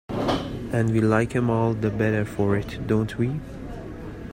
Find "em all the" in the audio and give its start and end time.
1.35-1.91